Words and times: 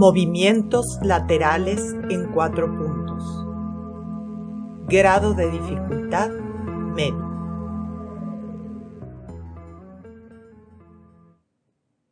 Movimientos 0.00 1.00
laterales 1.02 1.80
en 2.08 2.32
cuatro 2.32 2.68
puntos. 2.68 3.24
Grado 4.86 5.34
de 5.34 5.50
dificultad 5.50 6.30
medio. 6.94 7.26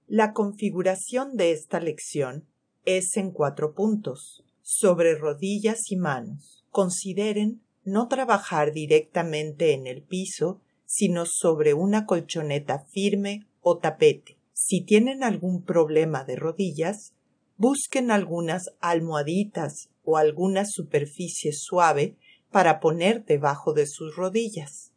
La 0.09 0.33
configuración 0.33 1.37
de 1.37 1.53
esta 1.53 1.79
lección 1.79 2.49
es 2.85 3.17
en 3.17 3.31
cuatro 3.31 3.73
puntos, 3.73 4.43
sobre 4.63 5.15
rodillas 5.15 5.93
y 5.93 5.97
manos. 5.97 6.65
Consideren 6.71 7.63
no 7.85 8.09
trabajar 8.09 8.73
directamente 8.73 9.75
en 9.75 9.87
el 9.87 10.03
piso, 10.03 10.61
sino 10.87 11.25
sobre 11.25 11.73
una 11.73 12.05
colchoneta 12.05 12.81
firme 12.81 13.47
o 13.61 13.79
tapete. 13.79 14.39
Si 14.55 14.81
tienen 14.81 15.23
algún 15.23 15.63
problema 15.63 16.25
de 16.25 16.35
rodillas, 16.35 17.13
busquen 17.57 18.11
algunas 18.11 18.71
almohaditas 18.81 19.89
o 20.05 20.17
alguna 20.17 20.65
superficie 20.65 21.53
suave 21.53 22.17
para 22.51 22.81
poner 22.81 23.25
debajo 23.25 23.73
de 23.73 23.87
sus 23.87 24.17
rodillas. 24.17 24.93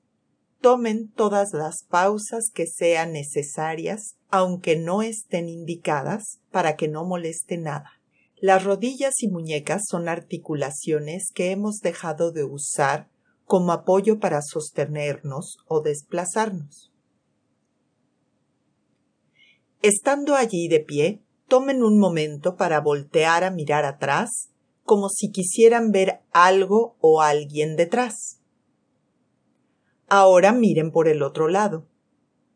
Tomen 0.61 1.09
todas 1.09 1.53
las 1.53 1.83
pausas 1.83 2.51
que 2.53 2.67
sean 2.67 3.13
necesarias, 3.13 4.17
aunque 4.29 4.75
no 4.75 5.01
estén 5.01 5.47
indicadas, 5.47 6.39
para 6.51 6.75
que 6.75 6.87
no 6.87 7.05
moleste 7.05 7.57
nada. 7.57 7.91
Las 8.41 8.63
rodillas 8.63 9.21
y 9.21 9.29
muñecas 9.29 9.83
son 9.87 10.07
articulaciones 10.07 11.31
que 11.33 11.51
hemos 11.51 11.79
dejado 11.79 12.31
de 12.31 12.43
usar 12.43 13.09
como 13.45 13.71
apoyo 13.71 14.19
para 14.19 14.41
sostenernos 14.41 15.57
o 15.67 15.81
desplazarnos. 15.81 16.93
Estando 19.81 20.35
allí 20.35 20.67
de 20.67 20.81
pie, 20.81 21.23
tomen 21.49 21.83
un 21.83 21.99
momento 21.99 22.55
para 22.55 22.79
voltear 22.79 23.43
a 23.43 23.51
mirar 23.51 23.83
atrás 23.83 24.49
como 24.83 25.09
si 25.09 25.31
quisieran 25.31 25.91
ver 25.91 26.21
algo 26.31 26.95
o 27.01 27.21
alguien 27.21 27.75
detrás. 27.75 28.39
Ahora 30.07 30.53
miren 30.53 30.91
por 30.91 31.07
el 31.07 31.21
otro 31.21 31.47
lado, 31.47 31.85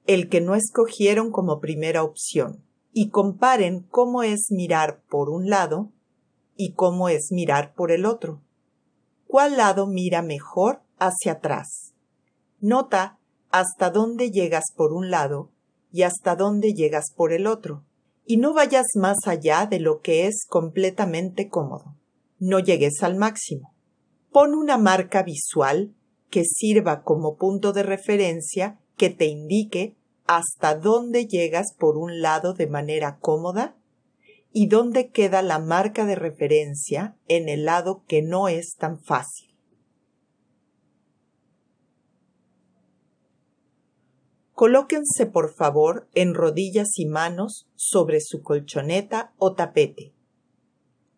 el 0.05 0.30
que 0.30 0.41
no 0.41 0.55
escogieron 0.55 1.31
como 1.31 1.59
primera 1.59 2.03
opción, 2.03 2.63
y 2.91 3.09
comparen 3.09 3.81
cómo 3.81 4.23
es 4.23 4.47
mirar 4.50 5.03
por 5.09 5.30
un 5.30 5.50
lado 5.50 5.91
y 6.55 6.73
cómo 6.73 7.09
es 7.09 7.31
mirar 7.31 7.73
por 7.73 7.91
el 7.91 8.05
otro. 8.05 8.41
¿Cuál 9.28 9.57
lado 9.57 9.88
mira 9.88 10.22
mejor 10.22 10.81
hacia 11.00 11.33
atrás? 11.33 11.94
Nota 12.59 13.19
hasta 13.50 13.89
dónde 13.89 14.31
llegas 14.31 14.66
por 14.75 14.94
un 14.94 15.09
lado 15.11 15.52
y 15.91 16.03
hasta 16.03 16.35
dónde 16.35 16.73
llegas 16.73 17.11
por 17.16 17.33
el 17.33 17.47
otro 17.47 17.83
y 18.25 18.38
no 18.38 18.53
vayas 18.53 18.88
más 18.95 19.17
allá 19.25 19.66
de 19.66 19.79
lo 19.79 20.02
que 20.02 20.27
es 20.27 20.45
completamente 20.47 21.49
cómodo. 21.49 21.95
No 22.39 22.59
llegues 22.59 23.03
al 23.03 23.16
máximo. 23.16 23.73
Pon 24.31 24.53
una 24.53 24.77
marca 24.77 25.23
visual 25.23 25.93
que 26.29 26.44
sirva 26.44 27.03
como 27.03 27.35
punto 27.38 27.73
de 27.73 27.83
referencia 27.83 28.79
que 28.97 29.09
te 29.09 29.25
indique 29.25 29.95
hasta 30.25 30.75
dónde 30.75 31.27
llegas 31.27 31.73
por 31.77 31.97
un 31.97 32.21
lado 32.21 32.53
de 32.53 32.67
manera 32.67 33.19
cómoda 33.19 33.75
y 34.51 34.67
dónde 34.67 35.09
queda 35.09 35.41
la 35.41 35.59
marca 35.59 36.05
de 36.05 36.16
referencia 36.16 37.16
en 37.27 37.49
el 37.49 37.66
lado 37.66 38.03
que 38.07 38.21
no 38.21 38.47
es 38.47 38.75
tan 38.77 38.99
fácil. 38.99 39.53
Colóquense 44.54 45.26
por 45.26 45.52
favor 45.52 46.08
en 46.14 46.36
rodillas 46.36 47.00
y 47.00 47.08
manos 47.08 47.68
sobre 47.76 48.22
su 48.22 48.44
colchoneta 48.44 49.34
o 49.38 49.54
tapete. 49.54 50.14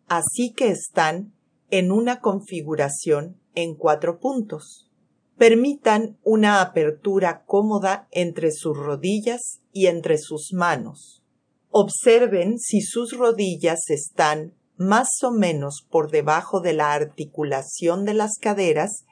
Así 0.08 0.54
que 0.54 0.68
están 0.68 1.34
en 1.70 1.92
una 1.92 2.20
configuración 2.20 3.38
en 3.54 3.74
cuatro 3.74 4.20
puntos. 4.20 4.90
Permitan 5.36 6.18
una 6.24 6.62
apertura 6.62 7.44
cómoda 7.44 8.08
entre 8.10 8.52
sus 8.52 8.74
rodillas 8.74 9.60
y 9.70 9.88
entre 9.88 10.16
sus 10.16 10.54
manos. 10.54 11.22
Observen 11.70 12.58
si 12.58 12.80
sus 12.80 13.18
rodillas 13.18 13.90
están 13.90 14.54
más 14.78 15.22
o 15.22 15.30
menos 15.30 15.86
por 15.90 16.10
debajo 16.10 16.60
de 16.60 16.72
la 16.72 16.94
articulación 16.94 18.06
de 18.06 18.14
las 18.14 18.38
caderas 18.38 19.04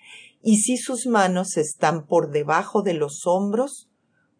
y 0.42 0.58
si 0.58 0.78
sus 0.78 1.06
manos 1.06 1.58
están 1.58 2.06
por 2.06 2.30
debajo 2.30 2.80
de 2.80 2.94
los 2.94 3.26
hombros 3.26 3.90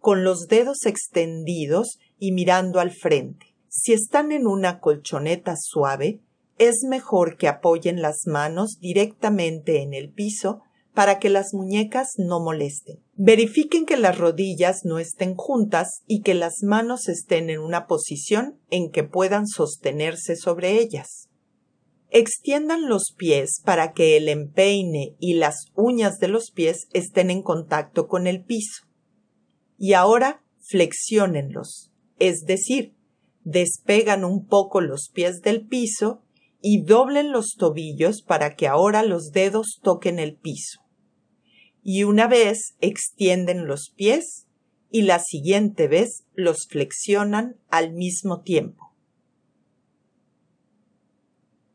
con 0.05 0.23
los 0.23 0.49
dedos 0.49 0.85
extendidos 0.85 1.99
y 2.19 2.33
mirando 2.33 2.79
al 2.79 2.91
frente. 2.91 3.55
Si 3.71 3.95
están 3.95 4.33
en 4.33 4.47
una 4.47 4.79
colchoneta 4.79 5.57
suave, 5.59 6.21
es 6.59 6.85
mejor 6.87 7.39
que 7.39 7.49
apoyen 7.49 8.03
las 8.03 8.27
manos 8.27 8.77
directamente 8.81 9.81
en 9.81 9.95
el 9.95 10.13
piso 10.13 10.61
para 10.93 11.19
que 11.19 11.31
las 11.31 11.55
muñecas 11.55 12.17
no 12.19 12.39
molesten. 12.39 12.99
Verifiquen 13.15 13.87
que 13.87 13.97
las 13.97 14.19
rodillas 14.19 14.83
no 14.85 14.99
estén 14.99 15.37
juntas 15.37 16.03
y 16.07 16.21
que 16.21 16.35
las 16.35 16.63
manos 16.63 17.09
estén 17.09 17.49
en 17.49 17.61
una 17.61 17.87
posición 17.87 18.61
en 18.69 18.91
que 18.91 19.05
puedan 19.05 19.47
sostenerse 19.47 20.37
sobre 20.37 20.79
ellas. 20.81 21.31
Extiendan 22.11 22.91
los 22.91 23.15
pies 23.17 23.63
para 23.65 23.95
que 23.95 24.19
el 24.19 24.29
empeine 24.29 25.17
y 25.19 25.33
las 25.33 25.73
uñas 25.75 26.19
de 26.19 26.29
los 26.29 26.51
pies 26.51 26.89
estén 26.93 27.31
en 27.31 27.41
contacto 27.41 28.07
con 28.07 28.27
el 28.27 28.45
piso 28.45 28.85
y 29.79 29.93
ahora 29.93 30.43
flexiónenlos, 30.61 31.91
es 32.19 32.45
decir, 32.45 32.95
despegan 33.45 34.25
un 34.25 34.47
poco 34.47 34.81
los 34.81 35.11
pies 35.13 35.43
del 35.43 35.67
piso 35.67 36.23
y 36.61 36.83
doblen 36.83 37.31
los 37.31 37.57
tobillos 37.59 38.23
para 38.23 38.57
que 38.57 38.67
ahora 38.67 39.03
los 39.03 39.33
dedos 39.33 39.81
toquen 39.83 40.19
el 40.19 40.37
piso. 40.37 40.81
Y 41.83 42.05
una 42.05 42.27
vez 42.27 42.75
extienden 42.81 43.67
los 43.67 43.93
pies 43.95 44.47
y 44.91 45.03
la 45.03 45.19
siguiente 45.19 45.89
vez 45.89 46.25
los 46.35 46.67
flexionan 46.71 47.57
al 47.69 47.93
mismo 47.93 48.41
tiempo. 48.41 48.95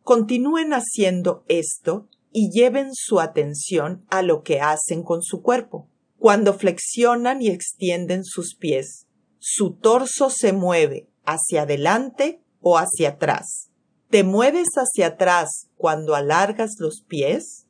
Continúen 0.02 0.72
haciendo 0.74 1.44
esto 1.48 2.08
y 2.32 2.50
lleven 2.50 2.90
su 2.94 3.20
atención 3.20 4.06
a 4.10 4.24
lo 4.24 4.42
que 4.42 4.60
hacen 4.60 5.04
con 5.04 5.22
su 5.22 5.44
cuerpo. 5.44 5.88
Cuando 6.20 6.54
flexionan 6.54 7.42
y 7.42 7.48
extienden 7.48 8.26
sus 8.26 8.54
pies, 8.54 9.08
su 9.40 9.76
torso 9.76 10.30
se 10.30 10.52
mueve 10.52 11.10
hacia 11.24 11.62
adelante 11.62 12.44
o 12.60 12.78
hacia 12.78 13.12
atrás. 13.12 13.72
¿Te 14.10 14.24
mueves 14.24 14.68
hacia 14.76 15.08
atrás 15.08 15.70
cuando 15.78 16.16
alargas 16.16 16.76
los 16.80 17.04
pies? 17.08 17.68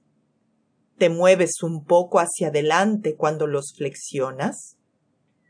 ¿Te 0.98 1.10
mueves 1.10 1.62
un 1.62 1.86
poco 1.86 2.20
hacia 2.20 2.48
adelante 2.48 3.16
cuando 3.16 3.46
los 3.46 3.76
flexionas? 3.78 4.78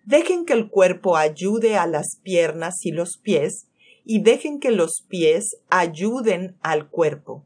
Dejen 0.04 0.44
que 0.44 0.54
el 0.54 0.70
cuerpo 0.70 1.16
ayude 1.16 1.78
a 1.78 1.88
las 1.88 2.20
piernas 2.22 2.86
y 2.86 2.92
los 2.92 3.18
pies 3.18 3.68
y 4.04 4.24
dejen 4.24 4.60
que 4.60 4.72
los 4.72 5.06
pies 5.08 5.56
ayuden 5.70 6.58
al 6.60 6.90
cuerpo. 6.90 7.46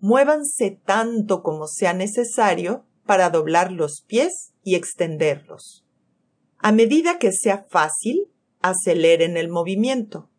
Muévanse 0.00 0.80
tanto 0.84 1.44
como 1.44 1.68
sea 1.68 1.92
necesario 1.92 2.86
para 3.10 3.30
doblar 3.30 3.72
los 3.72 4.04
pies 4.06 4.52
y 4.62 4.76
extenderlos. 4.76 5.84
A 6.58 6.70
medida 6.70 7.18
que 7.18 7.32
sea 7.32 7.66
fácil, 7.68 8.28
aceleren 8.60 9.36
el 9.36 9.48
movimiento. 9.48 10.30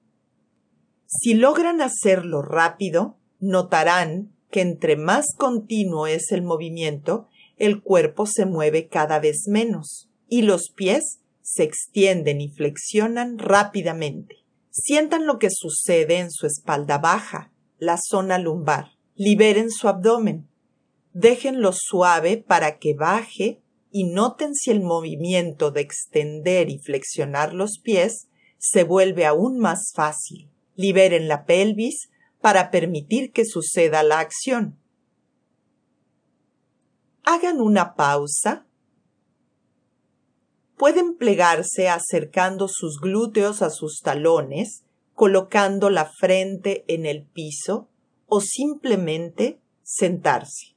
Si 1.06 1.34
logran 1.34 1.82
hacerlo 1.82 2.42
rápido, 2.42 3.18
notarán 3.42 4.34
que 4.50 4.62
entre 4.62 4.96
más 4.96 5.36
continuo 5.38 6.08
es 6.08 6.32
el 6.32 6.44
movimiento, 6.44 7.28
el 7.58 7.84
cuerpo 7.84 8.26
se 8.26 8.46
mueve 8.46 8.88
cada 8.88 9.20
vez 9.20 9.50
menos 9.50 10.10
y 10.30 10.44
los 10.44 10.72
pies 10.74 11.20
se 11.42 11.64
extienden 11.64 12.40
y 12.40 12.48
flexionan 12.48 13.38
rápidamente. 13.38 14.46
Sientan 14.70 15.28
lo 15.28 15.40
que 15.40 15.50
sucede 15.52 16.20
en 16.20 16.32
su 16.32 16.48
espalda 16.48 17.00
baja, 17.00 17.52
la 17.80 17.98
zona 18.02 18.38
lumbar. 18.38 18.92
Liberen 19.16 19.72
su 19.72 19.90
abdomen. 19.90 20.48
Déjenlo 21.14 21.74
suave 21.74 22.38
para 22.38 22.78
que 22.78 22.94
baje 22.94 23.62
y 23.92 24.06
noten 24.06 24.56
si 24.56 24.72
el 24.72 24.82
movimiento 24.82 25.72
de 25.72 25.82
extender 25.82 26.70
y 26.70 26.80
flexionar 26.80 27.54
los 27.54 27.80
pies 27.80 28.30
se 28.58 28.84
vuelve 28.84 29.26
aún 29.26 29.60
más 29.60 29.92
fácil. 29.94 30.50
Liberen 30.76 31.28
la 31.28 31.46
pelvis 31.46 32.10
para 32.40 32.72
permitir 32.72 33.32
que 33.32 33.44
suceda 33.44 34.04
la 34.04 34.20
acción. 34.20 34.80
Hagan 37.24 37.60
una 37.60 37.96
pausa. 37.96 38.66
Pueden 40.78 41.18
plegarse 41.18 41.90
acercando 41.90 42.68
sus 42.68 43.00
glúteos 43.00 43.62
a 43.62 43.70
sus 43.70 44.00
talones, 44.00 44.84
colocando 45.14 45.90
la 45.90 46.06
frente 46.06 46.86
en 46.88 47.06
el 47.06 47.26
piso 47.26 47.90
o 48.26 48.42
simplemente 48.42 49.60
sentarse. 49.84 50.71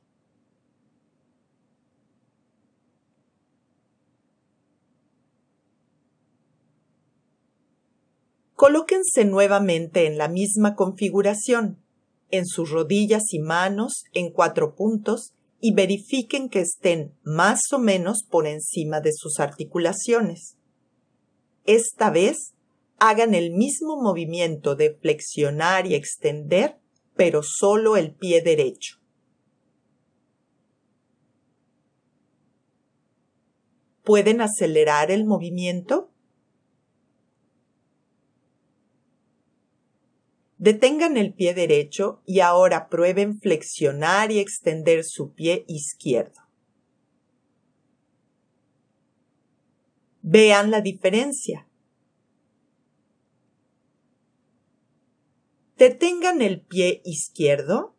Colóquense 8.64 9.26
nuevamente 9.26 10.06
en 10.06 10.16
la 10.16 10.26
misma 10.26 10.74
configuración, 10.74 11.84
en 12.30 12.46
sus 12.46 12.70
rodillas 12.70 13.34
y 13.34 13.38
manos 13.38 14.04
en 14.14 14.30
cuatro 14.32 14.74
puntos 14.74 15.34
y 15.60 15.74
verifiquen 15.74 16.48
que 16.48 16.60
estén 16.60 17.14
más 17.22 17.60
o 17.74 17.78
menos 17.78 18.22
por 18.22 18.46
encima 18.46 19.02
de 19.02 19.12
sus 19.12 19.38
articulaciones. 19.38 20.56
Esta 21.66 22.08
vez 22.08 22.54
hagan 22.98 23.34
el 23.34 23.50
mismo 23.50 24.00
movimiento 24.00 24.76
de 24.76 24.94
flexionar 24.94 25.86
y 25.86 25.94
extender, 25.94 26.78
pero 27.16 27.42
solo 27.42 27.98
el 27.98 28.14
pie 28.14 28.40
derecho. 28.40 28.96
¿Pueden 34.04 34.40
acelerar 34.40 35.10
el 35.10 35.26
movimiento? 35.26 36.13
Detengan 40.64 41.18
el 41.18 41.34
pie 41.34 41.52
derecho 41.52 42.22
y 42.24 42.40
ahora 42.40 42.88
prueben 42.88 43.38
flexionar 43.38 44.32
y 44.32 44.38
extender 44.38 45.04
su 45.04 45.34
pie 45.34 45.66
izquierdo. 45.68 46.40
Vean 50.22 50.70
la 50.70 50.80
diferencia. 50.80 51.68
Detengan 55.76 56.40
el 56.40 56.62
pie 56.62 57.02
izquierdo 57.04 57.94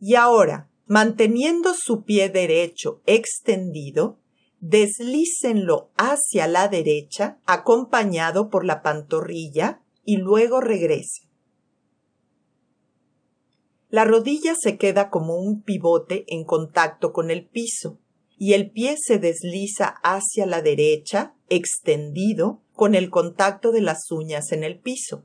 y 0.00 0.16
ahora, 0.16 0.68
manteniendo 0.86 1.74
su 1.74 2.02
pie 2.02 2.28
derecho 2.28 3.02
extendido, 3.06 4.18
deslícenlo 4.58 5.92
hacia 5.96 6.48
la 6.48 6.66
derecha 6.66 7.38
acompañado 7.46 8.50
por 8.50 8.64
la 8.64 8.82
pantorrilla 8.82 9.80
y 10.04 10.16
luego 10.16 10.60
regresen. 10.60 11.33
La 13.94 14.04
rodilla 14.04 14.56
se 14.60 14.76
queda 14.76 15.08
como 15.08 15.36
un 15.36 15.62
pivote 15.62 16.24
en 16.26 16.42
contacto 16.42 17.12
con 17.12 17.30
el 17.30 17.46
piso 17.46 18.00
y 18.36 18.54
el 18.54 18.72
pie 18.72 18.96
se 19.00 19.20
desliza 19.20 20.00
hacia 20.02 20.46
la 20.46 20.62
derecha, 20.62 21.36
extendido, 21.48 22.60
con 22.72 22.96
el 22.96 23.08
contacto 23.08 23.70
de 23.70 23.82
las 23.82 24.10
uñas 24.10 24.50
en 24.50 24.64
el 24.64 24.80
piso. 24.80 25.24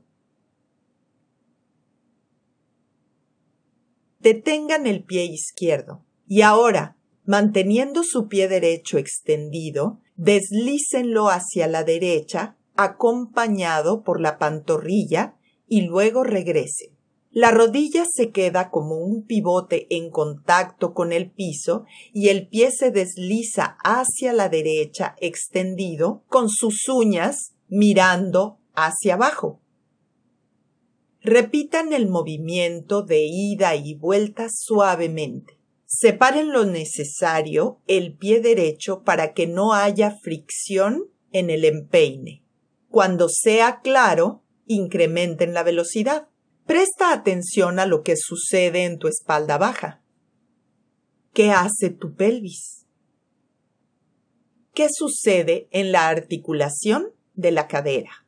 Detengan 4.20 4.86
el 4.86 5.02
pie 5.02 5.24
izquierdo 5.24 6.04
y 6.28 6.42
ahora, 6.42 6.96
manteniendo 7.24 8.04
su 8.04 8.28
pie 8.28 8.46
derecho 8.46 8.98
extendido, 8.98 9.98
deslícenlo 10.14 11.28
hacia 11.28 11.66
la 11.66 11.82
derecha, 11.82 12.56
acompañado 12.76 14.04
por 14.04 14.20
la 14.20 14.38
pantorrilla, 14.38 15.34
y 15.66 15.82
luego 15.82 16.22
regresen. 16.22 16.99
La 17.32 17.52
rodilla 17.52 18.04
se 18.12 18.30
queda 18.30 18.70
como 18.70 18.96
un 18.96 19.24
pivote 19.24 19.86
en 19.90 20.10
contacto 20.10 20.94
con 20.94 21.12
el 21.12 21.30
piso 21.30 21.84
y 22.12 22.28
el 22.28 22.48
pie 22.48 22.72
se 22.72 22.90
desliza 22.90 23.76
hacia 23.84 24.32
la 24.32 24.48
derecha 24.48 25.14
extendido 25.20 26.24
con 26.26 26.48
sus 26.48 26.88
uñas 26.88 27.54
mirando 27.68 28.58
hacia 28.74 29.14
abajo. 29.14 29.60
Repitan 31.22 31.92
el 31.92 32.08
movimiento 32.08 33.02
de 33.02 33.22
ida 33.26 33.76
y 33.76 33.94
vuelta 33.94 34.48
suavemente. 34.50 35.60
Separen 35.86 36.50
lo 36.50 36.64
necesario 36.64 37.80
el 37.86 38.16
pie 38.16 38.40
derecho 38.40 39.02
para 39.04 39.34
que 39.34 39.46
no 39.46 39.72
haya 39.72 40.16
fricción 40.22 41.10
en 41.30 41.50
el 41.50 41.64
empeine. 41.64 42.42
Cuando 42.88 43.28
sea 43.28 43.80
claro, 43.82 44.42
incrementen 44.66 45.54
la 45.54 45.62
velocidad. 45.62 46.29
Presta 46.70 47.12
atención 47.12 47.80
a 47.80 47.86
lo 47.86 48.04
que 48.04 48.14
sucede 48.16 48.84
en 48.84 49.00
tu 49.00 49.08
espalda 49.08 49.58
baja. 49.58 50.04
¿Qué 51.34 51.50
hace 51.50 51.90
tu 51.90 52.14
pelvis? 52.14 52.86
¿Qué 54.72 54.86
sucede 54.88 55.66
en 55.72 55.90
la 55.90 56.06
articulación 56.06 57.08
de 57.34 57.50
la 57.50 57.66
cadera? 57.66 58.24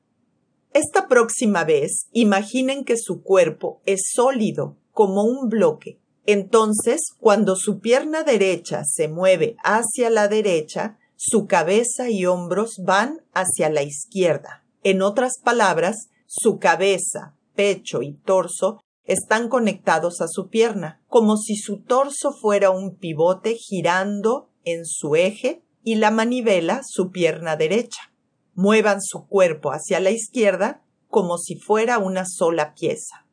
Esta 0.73 1.07
próxima 1.07 1.63
vez, 1.63 2.09
imaginen 2.11 2.85
que 2.85 2.97
su 2.97 3.23
cuerpo 3.23 3.81
es 3.87 4.11
sólido, 4.13 4.77
como 4.91 5.23
un 5.23 5.49
bloque. 5.49 6.01
Entonces, 6.27 7.01
cuando 7.21 7.55
su 7.55 7.79
pierna 7.79 8.25
derecha 8.25 8.83
se 8.85 9.07
mueve 9.07 9.55
hacia 9.63 10.11
la 10.11 10.27
derecha, 10.27 10.99
su 11.15 11.47
cabeza 11.47 12.11
y 12.11 12.27
hombros 12.27 12.81
van 12.85 13.21
hacia 13.35 13.71
la 13.71 13.85
izquierda. 13.85 14.65
En 14.83 15.01
otras 15.01 15.35
palabras, 15.45 16.09
su 16.27 16.59
cabeza, 16.59 17.37
pecho 17.55 18.03
y 18.03 18.15
torso 18.15 18.81
están 19.05 19.49
conectados 19.49 20.21
a 20.21 20.29
su 20.29 20.49
pierna, 20.49 21.03
como 21.09 21.37
si 21.37 21.57
su 21.57 21.83
torso 21.83 22.33
fuera 22.33 22.71
un 22.71 22.97
pivote 22.97 23.55
girando 23.55 24.51
en 24.65 24.87
su 24.87 25.17
eje 25.17 25.65
y 25.83 25.97
la 25.97 26.11
manivela 26.11 26.83
su 26.85 27.11
pierna 27.11 27.57
derecha. 27.57 28.13
Muevan 28.55 29.01
su 29.01 29.27
cuerpo 29.27 29.71
hacia 29.71 29.99
la 30.01 30.11
izquierda 30.11 30.85
como 31.09 31.39
si 31.39 31.57
fuera 31.57 31.99
una 31.99 32.25
sola 32.27 32.75
pieza. 32.75 33.27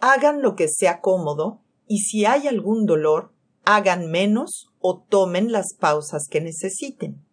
Hagan 0.00 0.42
lo 0.42 0.54
que 0.54 0.68
sea 0.68 1.00
cómodo 1.00 1.62
y 1.86 1.98
si 1.98 2.24
hay 2.24 2.48
algún 2.48 2.86
dolor, 2.86 3.32
hagan 3.64 4.10
menos 4.10 4.70
o 4.78 5.02
tomen 5.08 5.52
las 5.52 5.74
pausas 5.78 6.26
que 6.28 6.40
necesiten. 6.40 7.23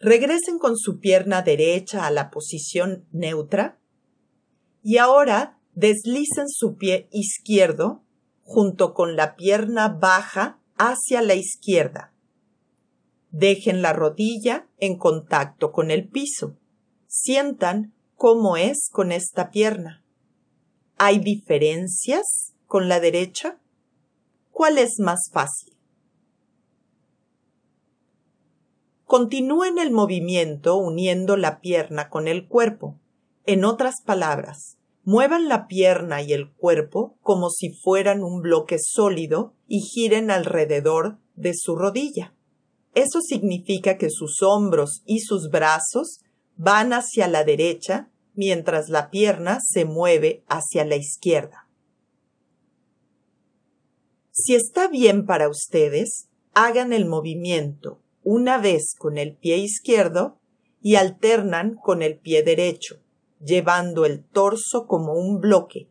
Regresen 0.00 0.58
con 0.58 0.76
su 0.76 1.00
pierna 1.00 1.42
derecha 1.42 2.06
a 2.06 2.10
la 2.10 2.30
posición 2.30 3.06
neutra 3.10 3.80
y 4.82 4.98
ahora 4.98 5.58
deslicen 5.74 6.48
su 6.48 6.76
pie 6.76 7.08
izquierdo 7.10 8.04
junto 8.42 8.94
con 8.94 9.16
la 9.16 9.34
pierna 9.34 9.88
baja 9.88 10.60
hacia 10.76 11.20
la 11.20 11.34
izquierda. 11.34 12.14
Dejen 13.30 13.82
la 13.82 13.92
rodilla 13.92 14.68
en 14.78 14.96
contacto 14.96 15.72
con 15.72 15.90
el 15.90 16.08
piso. 16.08 16.56
Sientan 17.06 17.92
cómo 18.14 18.56
es 18.56 18.88
con 18.90 19.12
esta 19.12 19.50
pierna. 19.50 20.04
¿Hay 20.96 21.18
diferencias 21.18 22.54
con 22.66 22.88
la 22.88 23.00
derecha? 23.00 23.60
¿Cuál 24.50 24.78
es 24.78 24.98
más 24.98 25.28
fácil? 25.32 25.77
Continúen 29.08 29.78
el 29.78 29.90
movimiento 29.90 30.76
uniendo 30.76 31.38
la 31.38 31.62
pierna 31.62 32.10
con 32.10 32.28
el 32.28 32.46
cuerpo. 32.46 33.00
En 33.46 33.64
otras 33.64 34.02
palabras, 34.04 34.76
muevan 35.02 35.48
la 35.48 35.66
pierna 35.66 36.20
y 36.20 36.34
el 36.34 36.52
cuerpo 36.52 37.16
como 37.22 37.48
si 37.48 37.70
fueran 37.70 38.22
un 38.22 38.42
bloque 38.42 38.76
sólido 38.78 39.54
y 39.66 39.80
giren 39.80 40.30
alrededor 40.30 41.16
de 41.36 41.54
su 41.54 41.74
rodilla. 41.74 42.34
Eso 42.94 43.22
significa 43.22 43.96
que 43.96 44.10
sus 44.10 44.42
hombros 44.42 45.00
y 45.06 45.20
sus 45.20 45.48
brazos 45.48 46.20
van 46.56 46.92
hacia 46.92 47.28
la 47.28 47.44
derecha 47.44 48.10
mientras 48.34 48.90
la 48.90 49.08
pierna 49.08 49.58
se 49.62 49.86
mueve 49.86 50.44
hacia 50.48 50.84
la 50.84 50.96
izquierda. 50.96 51.66
Si 54.32 54.54
está 54.54 54.86
bien 54.86 55.24
para 55.24 55.48
ustedes, 55.48 56.28
hagan 56.52 56.92
el 56.92 57.06
movimiento 57.06 58.02
una 58.30 58.58
vez 58.58 58.94
con 58.94 59.16
el 59.16 59.34
pie 59.34 59.56
izquierdo 59.56 60.38
y 60.82 60.96
alternan 60.96 61.76
con 61.76 62.02
el 62.02 62.18
pie 62.18 62.42
derecho, 62.42 63.00
llevando 63.40 64.04
el 64.04 64.22
torso 64.22 64.86
como 64.86 65.14
un 65.14 65.40
bloque. 65.40 65.88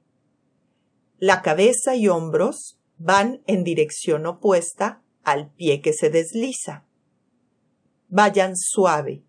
La 1.18 1.42
cabeza 1.42 1.96
y 1.96 2.08
hombros 2.08 2.80
van 3.00 3.42
en 3.48 3.64
dirección 3.64 4.28
opuesta 4.28 5.02
al 5.24 5.52
pie 5.56 5.82
que 5.82 5.94
se 5.94 6.12
desliza. 6.12 6.86
Vayan 8.08 8.56
suave, 8.56 9.24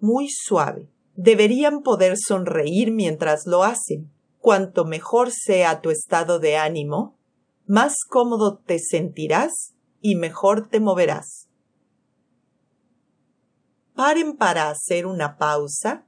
muy 0.00 0.30
suave. 0.30 0.88
Deberían 1.16 1.82
poder 1.82 2.16
sonreír 2.16 2.92
mientras 2.92 3.46
lo 3.46 3.62
hacen. 3.62 4.10
Cuanto 4.38 4.86
mejor 4.86 5.32
sea 5.32 5.82
tu 5.82 5.90
estado 5.90 6.38
de 6.38 6.56
ánimo, 6.56 7.18
más 7.66 7.96
cómodo 8.08 8.56
te 8.56 8.78
sentirás 8.78 9.74
y 10.00 10.16
mejor 10.16 10.70
te 10.70 10.80
moverás. 10.80 11.50
Paren 13.94 14.36
para 14.36 14.70
hacer 14.70 15.06
una 15.06 15.38
pausa 15.38 16.04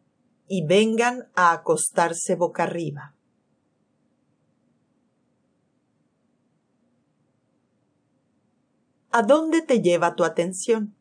y 0.49 0.66
vengan 0.66 1.31
a 1.35 1.52
acostarse 1.52 2.35
boca 2.35 2.64
arriba. 2.64 3.14
¿A 9.11 9.23
dónde 9.23 9.62
te 9.62 9.81
lleva 9.81 10.14
tu 10.16 10.25
atención? 10.25 10.97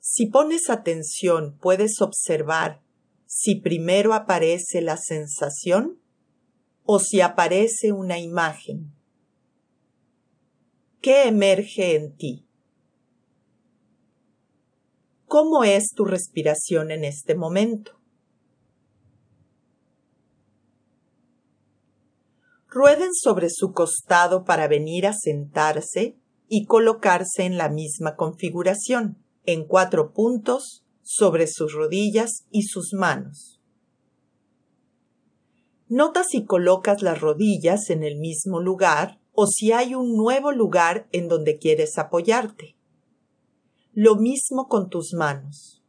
Si 0.00 0.26
pones 0.26 0.70
atención, 0.70 1.58
puedes 1.60 2.00
observar 2.00 2.82
si 3.26 3.56
primero 3.56 4.14
aparece 4.14 4.80
la 4.80 4.96
sensación 4.96 6.00
o 6.84 6.98
si 7.00 7.20
aparece 7.20 7.92
una 7.92 8.18
imagen. 8.18 8.94
¿Qué 11.00 11.28
emerge 11.28 11.96
en 11.96 12.16
ti? 12.16 12.48
¿Cómo 15.26 15.64
es 15.64 15.92
tu 15.94 16.04
respiración 16.04 16.90
en 16.90 17.04
este 17.04 17.34
momento? 17.34 17.92
Rueden 22.68 23.10
sobre 23.14 23.48
su 23.50 23.72
costado 23.72 24.44
para 24.44 24.68
venir 24.68 25.06
a 25.06 25.12
sentarse 25.12 26.18
y 26.48 26.66
colocarse 26.66 27.44
en 27.44 27.56
la 27.56 27.68
misma 27.68 28.16
configuración, 28.16 29.24
en 29.46 29.66
cuatro 29.66 30.12
puntos, 30.12 30.84
sobre 31.02 31.46
sus 31.46 31.72
rodillas 31.72 32.46
y 32.50 32.64
sus 32.64 32.92
manos. 32.92 33.60
Nota 35.88 36.24
si 36.24 36.44
colocas 36.44 37.02
las 37.02 37.20
rodillas 37.20 37.90
en 37.90 38.02
el 38.02 38.16
mismo 38.16 38.60
lugar 38.60 39.20
o 39.32 39.46
si 39.46 39.72
hay 39.72 39.94
un 39.94 40.16
nuevo 40.16 40.52
lugar 40.52 41.08
en 41.12 41.28
donde 41.28 41.58
quieres 41.58 41.98
apoyarte. 41.98 42.76
Lo 43.96 44.16
mismo 44.16 44.66
con 44.66 44.90
tus 44.90 45.12
manos. 45.14 45.80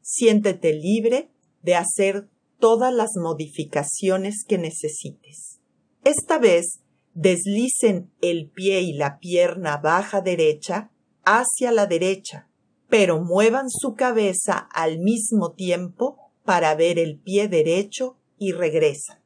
Siéntete 0.00 0.72
libre 0.72 1.30
de 1.60 1.74
hacer 1.74 2.30
todas 2.58 2.94
las 2.94 3.10
modificaciones 3.20 4.44
que 4.48 4.56
necesites. 4.56 5.60
Esta 6.04 6.38
vez 6.38 6.80
deslicen 7.12 8.10
el 8.22 8.48
pie 8.48 8.80
y 8.80 8.94
la 8.94 9.18
pierna 9.18 9.76
baja 9.76 10.22
derecha 10.22 10.90
hacia 11.22 11.70
la 11.70 11.84
derecha, 11.84 12.48
pero 12.88 13.20
muevan 13.20 13.68
su 13.68 13.94
cabeza 13.94 14.66
al 14.72 14.98
mismo 14.98 15.52
tiempo 15.52 16.32
para 16.46 16.74
ver 16.74 16.98
el 16.98 17.20
pie 17.20 17.46
derecho 17.46 18.16
y 18.38 18.52
regresan. 18.52 19.22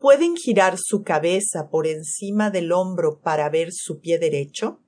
¿Pueden 0.00 0.34
girar 0.34 0.78
su 0.82 1.04
cabeza 1.04 1.70
por 1.70 1.86
encima 1.86 2.50
del 2.50 2.72
hombro 2.72 3.20
para 3.20 3.48
ver 3.50 3.68
su 3.72 4.00
pie 4.00 4.18
derecho? 4.18 4.80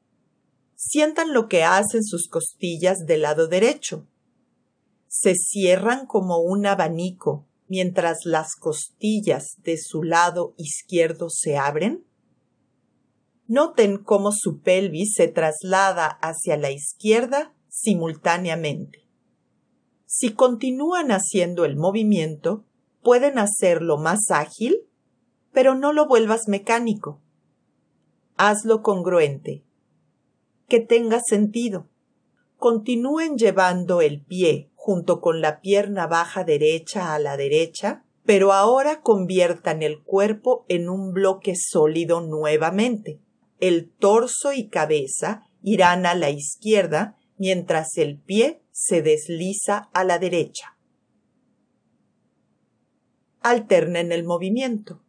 Sientan 0.77 1.33
lo 1.33 1.49
que 1.49 1.65
hacen 1.65 2.05
sus 2.05 2.29
costillas 2.29 3.07
del 3.07 3.23
lado 3.23 3.49
derecho. 3.49 4.07
Se 5.09 5.35
cierran 5.35 6.07
como 6.07 6.39
un 6.39 6.67
abanico 6.67 7.47
mientras 7.67 8.19
las 8.25 8.55
costillas 8.55 9.57
de 9.65 9.79
su 9.79 10.03
lado 10.03 10.55
izquierdo 10.59 11.31
se 11.31 11.57
abren. 11.57 12.07
Noten 13.49 13.99
cómo 13.99 14.31
su 14.33 14.61
pelvis 14.61 15.15
se 15.15 15.29
traslada 15.29 16.07
hacia 16.21 16.57
la 16.57 16.71
izquierda 16.71 17.55
simultáneamente. 17.69 19.09
Si 20.05 20.35
continúan 20.35 21.11
haciendo 21.11 21.65
el 21.65 21.77
movimiento, 21.77 22.65
pueden 23.03 23.39
hacerlo 23.39 23.99
más 23.99 24.31
ágil, 24.31 24.77
pero 25.53 25.75
no 25.75 25.93
lo 25.93 26.07
vuelvas 26.07 26.49
mecánico. 26.49 27.21
Hazlo 28.37 28.83
congruente. 28.83 29.66
Que 30.69 30.81
tenga 30.81 31.21
sentido. 31.21 31.89
Continúen 32.57 33.37
llevando 33.37 34.01
el 34.01 34.23
pie 34.23 34.71
junto 34.75 35.21
con 35.21 35.41
la 35.41 35.61
pierna 35.61 36.07
baja 36.07 36.45
derecha 36.45 37.15
a 37.15 37.19
la 37.19 37.37
derecha, 37.37 38.05
pero 38.25 38.53
ahora 38.53 39.03
conviertan 39.03 39.83
el 39.83 40.03
cuerpo 40.03 40.65
en 40.69 40.89
un 40.89 41.13
bloque 41.13 41.55
sólido 41.57 42.21
nuevamente 42.21 43.21
el 43.61 43.91
torso 43.91 44.53
y 44.53 44.69
cabeza 44.69 45.43
irán 45.63 46.07
a 46.07 46.15
la 46.15 46.31
izquierda 46.31 47.17
mientras 47.39 47.97
el 47.97 48.19
pie 48.19 48.63
se 48.71 49.03
desliza 49.03 49.89
a 49.93 50.05
la 50.05 50.19
derecha. 50.19 50.77
Alternen 53.41 54.13
el 54.13 54.25
movimiento. 54.25 55.03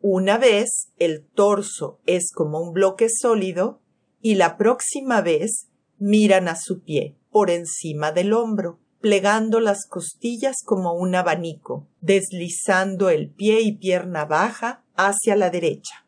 Una 0.00 0.38
vez 0.38 0.92
el 0.98 1.26
torso 1.26 2.00
es 2.06 2.32
como 2.32 2.60
un 2.60 2.72
bloque 2.72 3.08
sólido 3.10 3.80
y 4.20 4.34
la 4.34 4.56
próxima 4.56 5.20
vez 5.20 5.68
miran 5.98 6.48
a 6.48 6.56
su 6.56 6.82
pie 6.82 7.16
por 7.30 7.50
encima 7.50 8.12
del 8.12 8.32
hombro, 8.32 8.80
plegando 9.00 9.60
las 9.60 9.86
costillas 9.86 10.56
como 10.64 10.92
un 10.92 11.14
abanico, 11.14 11.88
deslizando 12.00 13.08
el 13.08 13.30
pie 13.30 13.60
y 13.62 13.76
pierna 13.76 14.24
baja 14.26 14.84
hacia 14.94 15.36
la 15.36 15.50
derecha. 15.50 16.06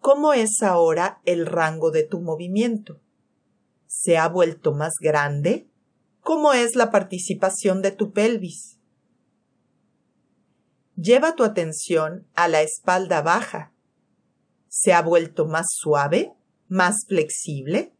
¿Cómo 0.00 0.34
es 0.34 0.62
ahora 0.62 1.22
el 1.24 1.46
rango 1.46 1.90
de 1.90 2.02
tu 2.02 2.20
movimiento? 2.20 3.00
¿Se 3.86 4.18
ha 4.18 4.28
vuelto 4.28 4.74
más 4.74 4.92
grande? 5.00 5.66
¿Cómo 6.20 6.52
es 6.52 6.76
la 6.76 6.90
participación 6.90 7.80
de 7.80 7.90
tu 7.90 8.12
pelvis? 8.12 8.73
Lleva 10.96 11.34
tu 11.34 11.44
atención 11.44 12.26
a 12.34 12.48
la 12.48 12.62
espalda 12.62 13.22
baja. 13.22 13.72
¿Se 14.68 14.92
ha 14.92 15.02
vuelto 15.02 15.46
más 15.46 15.66
suave? 15.70 16.32
¿Más 16.68 17.06
flexible? 17.06 17.92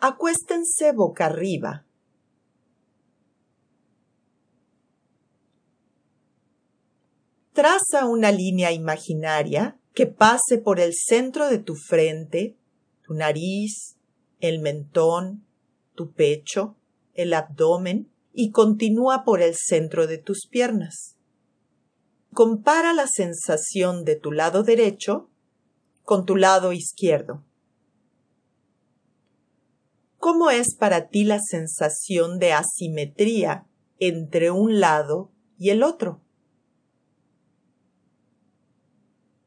Acuéstense 0.00 0.92
boca 0.92 1.26
arriba 1.26 1.86
Traza 7.52 8.06
una 8.06 8.32
línea 8.32 8.72
imaginaria 8.72 9.78
que 9.92 10.06
pase 10.06 10.56
por 10.56 10.80
el 10.80 10.94
centro 10.94 11.50
de 11.50 11.58
tu 11.58 11.74
frente, 11.74 12.56
tu 13.02 13.12
nariz, 13.12 13.98
el 14.40 14.60
mentón, 14.60 15.46
tu 15.94 16.12
pecho, 16.12 16.76
el 17.12 17.34
abdomen 17.34 18.11
y 18.32 18.50
continúa 18.50 19.24
por 19.24 19.42
el 19.42 19.54
centro 19.54 20.06
de 20.06 20.18
tus 20.18 20.46
piernas. 20.48 21.16
Compara 22.32 22.92
la 22.92 23.06
sensación 23.06 24.04
de 24.04 24.16
tu 24.16 24.32
lado 24.32 24.62
derecho 24.62 25.30
con 26.02 26.24
tu 26.24 26.36
lado 26.36 26.72
izquierdo. 26.72 27.44
¿Cómo 30.16 30.50
es 30.50 30.76
para 30.76 31.08
ti 31.08 31.24
la 31.24 31.40
sensación 31.40 32.38
de 32.38 32.52
asimetría 32.52 33.66
entre 33.98 34.50
un 34.50 34.80
lado 34.80 35.30
y 35.58 35.70
el 35.70 35.82
otro? 35.82 36.22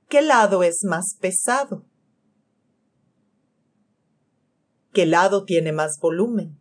¿Qué 0.09 0.21
lado 0.21 0.63
es 0.63 0.79
más 0.83 1.15
pesado? 1.19 1.85
¿Qué 4.93 5.05
lado 5.05 5.43
tiene 5.43 5.71
más 5.71 5.97
volumen? 5.99 6.59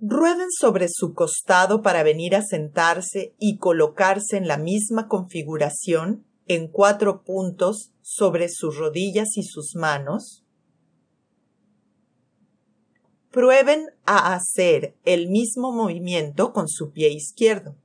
Rueden 0.00 0.46
sobre 0.56 0.86
su 0.88 1.12
costado 1.12 1.82
para 1.82 2.04
venir 2.04 2.36
a 2.36 2.42
sentarse 2.42 3.34
y 3.40 3.58
colocarse 3.58 4.36
en 4.36 4.46
la 4.46 4.56
misma 4.56 5.08
configuración 5.08 6.24
en 6.46 6.68
cuatro 6.68 7.24
puntos 7.24 7.90
sobre 8.00 8.48
sus 8.48 8.76
rodillas 8.76 9.36
y 9.36 9.42
sus 9.42 9.74
manos. 9.74 10.44
Prueben 13.32 13.86
a 14.06 14.34
hacer 14.34 14.96
el 15.04 15.30
mismo 15.30 15.72
movimiento 15.72 16.52
con 16.52 16.68
su 16.68 16.92
pie 16.92 17.10
izquierdo. 17.10 17.76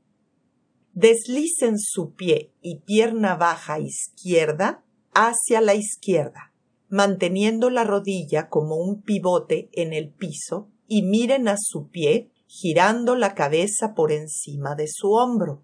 Deslicen 0.93 1.79
su 1.79 2.13
pie 2.13 2.53
y 2.61 2.81
pierna 2.81 3.35
baja 3.35 3.79
izquierda 3.79 4.85
hacia 5.15 5.61
la 5.61 5.73
izquierda, 5.73 6.53
manteniendo 6.89 7.71
la 7.71 7.83
rodilla 7.83 8.49
como 8.49 8.75
un 8.75 9.01
pivote 9.01 9.69
en 9.73 9.93
el 9.93 10.11
piso 10.11 10.69
y 10.87 11.03
miren 11.03 11.47
a 11.47 11.55
su 11.57 11.89
pie 11.89 12.31
girando 12.47 13.15
la 13.15 13.33
cabeza 13.33 13.93
por 13.95 14.11
encima 14.11 14.75
de 14.75 14.87
su 14.87 15.11
hombro. 15.11 15.63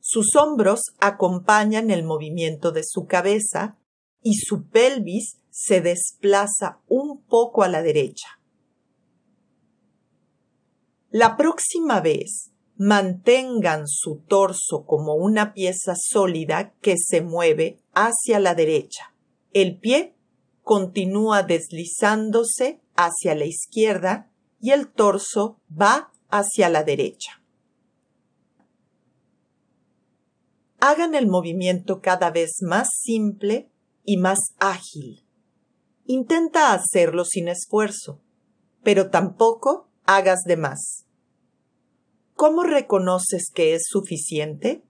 Sus 0.00 0.36
hombros 0.36 0.80
acompañan 1.00 1.90
el 1.90 2.04
movimiento 2.04 2.72
de 2.72 2.82
su 2.84 3.06
cabeza 3.06 3.78
y 4.22 4.34
su 4.34 4.68
pelvis 4.68 5.38
se 5.50 5.80
desplaza 5.80 6.80
un 6.88 7.22
poco 7.24 7.62
a 7.62 7.68
la 7.68 7.82
derecha. 7.82 8.28
La 11.10 11.36
próxima 11.36 12.00
vez 12.00 12.50
mantengan 12.76 13.88
su 13.88 14.20
torso 14.28 14.84
como 14.86 15.14
una 15.14 15.52
pieza 15.52 15.94
sólida 15.96 16.74
que 16.80 16.96
se 16.96 17.22
mueve 17.22 17.80
hacia 17.92 18.38
la 18.38 18.54
derecha. 18.54 19.14
El 19.52 19.78
pie 19.78 20.14
continúa 20.62 21.42
deslizándose 21.42 22.80
hacia 22.98 23.36
la 23.36 23.44
izquierda 23.44 24.28
y 24.60 24.72
el 24.72 24.88
torso 24.88 25.60
va 25.70 26.10
hacia 26.28 26.68
la 26.68 26.82
derecha. 26.82 27.40
Hagan 30.80 31.14
el 31.14 31.28
movimiento 31.28 32.00
cada 32.02 32.30
vez 32.30 32.58
más 32.60 32.88
simple 33.00 33.70
y 34.04 34.16
más 34.16 34.38
ágil. 34.58 35.24
Intenta 36.06 36.72
hacerlo 36.72 37.24
sin 37.24 37.46
esfuerzo, 37.48 38.20
pero 38.82 39.10
tampoco 39.10 39.88
hagas 40.04 40.42
de 40.44 40.56
más. 40.56 41.06
¿Cómo 42.34 42.64
reconoces 42.64 43.50
que 43.54 43.74
es 43.74 43.82
suficiente? 43.88 44.82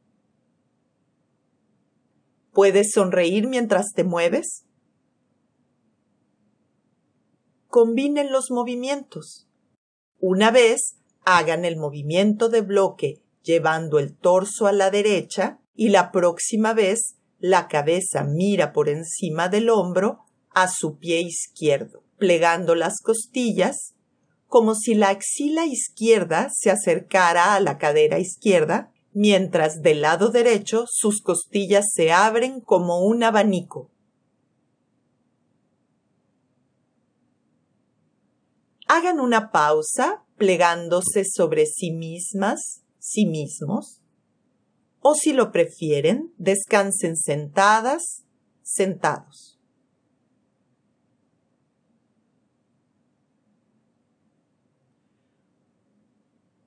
¿Puedes 2.52 2.92
sonreír 2.92 3.48
mientras 3.48 3.92
te 3.94 4.04
mueves? 4.04 4.67
Combinen 7.68 8.32
los 8.32 8.50
movimientos. 8.50 9.46
Una 10.18 10.50
vez 10.50 10.96
hagan 11.24 11.66
el 11.66 11.76
movimiento 11.76 12.48
de 12.48 12.62
bloque 12.62 13.22
llevando 13.42 13.98
el 13.98 14.16
torso 14.16 14.66
a 14.66 14.72
la 14.72 14.90
derecha 14.90 15.60
y 15.74 15.90
la 15.90 16.10
próxima 16.10 16.72
vez 16.72 17.16
la 17.38 17.68
cabeza 17.68 18.24
mira 18.24 18.72
por 18.72 18.88
encima 18.88 19.50
del 19.50 19.68
hombro 19.68 20.20
a 20.50 20.68
su 20.68 20.96
pie 20.96 21.20
izquierdo, 21.20 22.02
plegando 22.16 22.74
las 22.74 23.02
costillas 23.02 23.94
como 24.46 24.74
si 24.74 24.94
la 24.94 25.10
axila 25.10 25.66
izquierda 25.66 26.48
se 26.50 26.70
acercara 26.70 27.54
a 27.54 27.60
la 27.60 27.76
cadera 27.76 28.18
izquierda, 28.18 28.90
mientras 29.12 29.82
del 29.82 30.00
lado 30.00 30.30
derecho 30.30 30.86
sus 30.88 31.20
costillas 31.20 31.84
se 31.92 32.12
abren 32.12 32.62
como 32.62 33.04
un 33.04 33.22
abanico. 33.24 33.90
Hagan 38.88 39.20
una 39.20 39.52
pausa 39.52 40.24
plegándose 40.38 41.24
sobre 41.24 41.66
sí 41.66 41.90
mismas, 41.90 42.82
sí 42.98 43.26
mismos, 43.26 44.00
o 45.00 45.14
si 45.14 45.34
lo 45.34 45.52
prefieren, 45.52 46.32
descansen 46.38 47.16
sentadas, 47.16 48.24
sentados. 48.62 49.60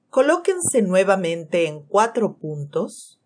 Colóquense 0.10 0.84
nuevamente 0.84 1.68
en 1.68 1.84
cuatro 1.88 2.38
puntos 2.38 3.20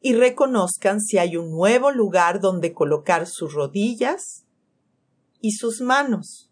y 0.00 0.14
reconozcan 0.14 1.00
si 1.00 1.18
hay 1.18 1.36
un 1.36 1.50
nuevo 1.50 1.90
lugar 1.90 2.40
donde 2.40 2.74
colocar 2.74 3.26
sus 3.26 3.54
rodillas 3.54 4.44
y 5.40 5.52
sus 5.52 5.80
manos. 5.80 6.47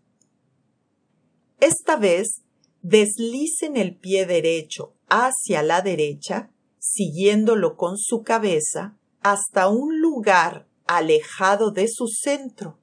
Esta 1.61 1.97
vez 1.97 2.43
deslicen 2.83 3.77
el 3.77 3.97
pie 3.97 4.27
derecho 4.27 4.95
hacia 5.09 5.63
la 5.63 5.83
derecha, 5.83 6.51
siguiéndolo 6.79 7.77
con 7.77 7.99
su 7.99 8.23
cabeza 8.23 8.97
hasta 9.23 9.69
un 9.69 10.01
lugar 10.01 10.69
alejado 10.87 11.71
de 11.71 11.89
su 11.89 12.09
centro. 12.09 12.79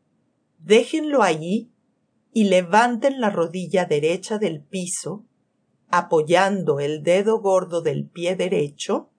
Déjenlo 0.59 1.23
allí 1.23 1.71
y 2.33 2.45
levanten 2.45 3.21
la 3.21 3.29
rodilla 3.29 3.85
derecha 3.85 4.37
del 4.39 4.61
piso 4.61 5.25
apoyando 5.89 6.79
el 6.79 7.03
dedo 7.03 7.39
gordo 7.39 7.83
del 7.83 8.09
pie 8.09 8.35
derecho 8.35 9.11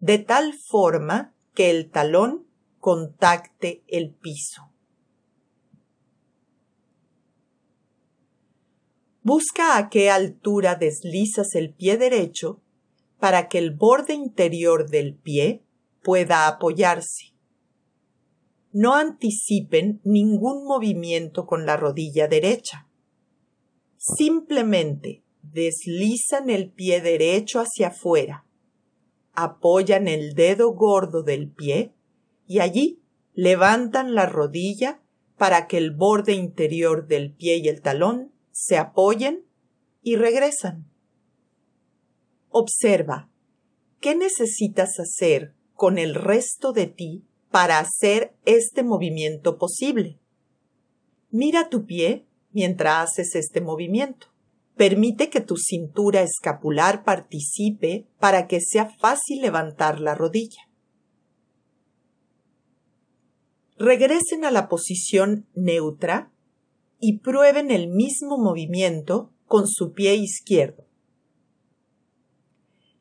de 0.00 0.18
tal 0.18 0.52
forma 0.52 1.32
que 1.54 1.70
el 1.70 1.90
talón 1.90 2.44
contacte 2.80 3.84
el 3.86 4.14
piso. 4.14 4.67
Busca 9.28 9.76
a 9.76 9.90
qué 9.90 10.08
altura 10.08 10.74
deslizas 10.76 11.54
el 11.54 11.74
pie 11.74 11.98
derecho 11.98 12.62
para 13.20 13.50
que 13.50 13.58
el 13.58 13.72
borde 13.72 14.14
interior 14.14 14.88
del 14.88 15.16
pie 15.16 15.62
pueda 16.02 16.48
apoyarse. 16.48 17.34
No 18.72 18.94
anticipen 18.94 20.00
ningún 20.02 20.64
movimiento 20.64 21.44
con 21.44 21.66
la 21.66 21.76
rodilla 21.76 22.26
derecha. 22.26 22.88
Simplemente 23.98 25.24
deslizan 25.42 26.48
el 26.48 26.70
pie 26.70 27.02
derecho 27.02 27.60
hacia 27.60 27.88
afuera, 27.88 28.46
apoyan 29.34 30.08
el 30.08 30.32
dedo 30.32 30.72
gordo 30.72 31.22
del 31.22 31.50
pie 31.50 31.92
y 32.46 32.60
allí 32.60 33.02
levantan 33.34 34.14
la 34.14 34.24
rodilla 34.24 35.02
para 35.36 35.66
que 35.66 35.76
el 35.76 35.90
borde 35.90 36.32
interior 36.32 37.06
del 37.08 37.34
pie 37.34 37.58
y 37.58 37.68
el 37.68 37.82
talón 37.82 38.32
se 38.60 38.76
apoyen 38.76 39.44
y 40.02 40.16
regresan. 40.16 40.90
Observa, 42.48 43.30
¿qué 44.00 44.16
necesitas 44.16 44.98
hacer 44.98 45.54
con 45.74 45.96
el 45.96 46.16
resto 46.16 46.72
de 46.72 46.88
ti 46.88 47.24
para 47.52 47.78
hacer 47.78 48.34
este 48.46 48.82
movimiento 48.82 49.58
posible? 49.58 50.18
Mira 51.30 51.68
tu 51.68 51.86
pie 51.86 52.26
mientras 52.50 53.12
haces 53.12 53.36
este 53.36 53.60
movimiento. 53.60 54.26
Permite 54.76 55.30
que 55.30 55.40
tu 55.40 55.56
cintura 55.56 56.22
escapular 56.22 57.04
participe 57.04 58.08
para 58.18 58.48
que 58.48 58.60
sea 58.60 58.90
fácil 58.98 59.40
levantar 59.40 60.00
la 60.00 60.16
rodilla. 60.16 60.68
Regresen 63.76 64.44
a 64.44 64.50
la 64.50 64.68
posición 64.68 65.46
neutra 65.54 66.32
y 67.00 67.18
prueben 67.18 67.70
el 67.70 67.88
mismo 67.88 68.38
movimiento 68.38 69.32
con 69.46 69.66
su 69.66 69.92
pie 69.92 70.14
izquierdo. 70.16 70.86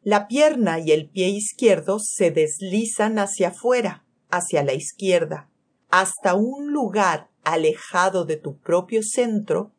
La 0.04 0.28
pierna 0.28 0.80
y 0.80 0.92
el 0.92 1.10
pie 1.10 1.30
izquierdo 1.30 2.00
se 2.00 2.32
deslizan 2.32 3.20
hacia 3.20 3.50
afuera, 3.50 4.06
hacia 4.30 4.64
la 4.64 4.74
izquierda, 4.74 5.50
hasta 5.90 6.36
un 6.36 6.72
lugar 6.72 7.30
alejado 7.44 8.26
de 8.26 8.38
tu 8.38 8.58
propio 8.58 9.02
centro 9.04 9.74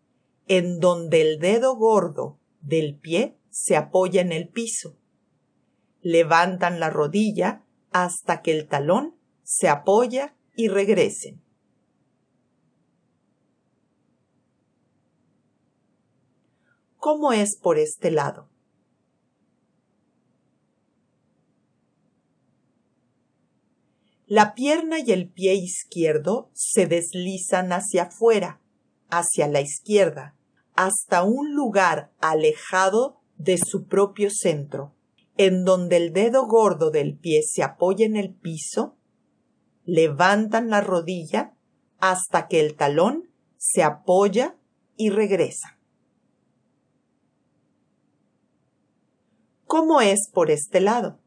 en 0.47 0.81
donde 0.81 1.23
el 1.23 1.39
dedo 1.39 1.77
gordo 1.77 2.39
del 2.61 2.97
pie 2.97 3.39
se 3.51 3.77
apoya 3.77 4.21
en 4.21 4.33
el 4.33 4.49
piso. 4.49 4.97
Levantan 6.01 6.81
la 6.81 6.91
rodilla 6.91 7.63
hasta 7.91 8.43
que 8.43 8.53
el 8.53 8.69
talón 8.69 9.17
se 9.43 9.69
apoya 9.69 10.35
y 10.55 10.69
regresen. 10.69 11.43
¿Cómo 16.99 17.33
es 17.33 17.57
por 17.57 17.79
este 17.79 18.11
lado? 18.11 18.49
La 24.27 24.55
pierna 24.55 24.99
y 24.99 25.13
el 25.13 25.31
pie 25.31 25.55
izquierdo 25.55 26.51
se 26.53 26.87
deslizan 26.87 27.73
hacia 27.73 28.05
afuera, 28.05 28.61
hacia 29.09 29.47
la 29.47 29.61
izquierda, 29.61 30.35
hasta 30.75 31.23
un 31.23 31.55
lugar 31.55 32.13
alejado 32.21 33.23
de 33.37 33.59
su 33.59 33.87
propio 33.87 34.29
centro, 34.31 34.93
en 35.37 35.65
donde 35.65 35.97
el 35.97 36.13
dedo 36.13 36.47
gordo 36.47 36.91
del 36.91 37.17
pie 37.17 37.43
se 37.43 37.63
apoya 37.63 38.05
en 38.05 38.17
el 38.17 38.35
piso, 38.35 38.97
levantan 39.85 40.69
la 40.69 40.81
rodilla 40.81 41.55
hasta 42.01 42.49
que 42.49 42.61
el 42.61 42.75
talón 42.75 43.31
se 43.57 43.85
apoya 43.85 44.59
y 44.97 45.11
regresa. 45.11 45.78
¿Cómo 49.69 50.01
es 50.01 50.29
por 50.35 50.51
este 50.51 50.81
lado? 50.81 51.21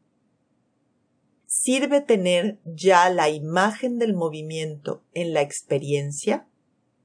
¿Sirve 1.46 2.02
tener 2.02 2.60
ya 2.66 3.08
la 3.08 3.30
imagen 3.30 3.96
del 3.96 4.14
movimiento 4.14 5.02
en 5.14 5.32
la 5.32 5.40
experiencia? 5.40 6.46